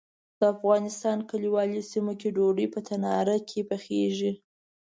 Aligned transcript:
د 0.39 0.41
افغانستان 0.53 1.17
کلیوالي 1.29 1.81
سیمو 1.91 2.13
کې 2.19 2.29
ډوډۍ 2.35 2.67
په 2.73 2.79
تناره 2.87 3.37
کې 3.49 3.59
پخیږي. 3.69 4.31